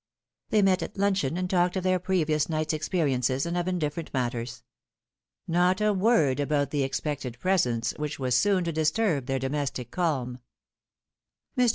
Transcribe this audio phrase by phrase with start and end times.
[0.49, 4.63] They met at luncheon, and talked of their previous night's experiences, and of indifferent matters.
[5.47, 9.91] Not a word about the expected presence which was so soon to disturb their domestic
[9.91, 10.39] calm.
[11.55, 11.69] Mr.